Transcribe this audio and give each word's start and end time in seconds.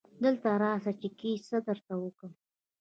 دلته 0.23 0.47
راسه 0.63 0.91
چي 0.99 1.07
کیسه 1.19 1.57
درته 1.67 1.93
وکم. 2.01 2.31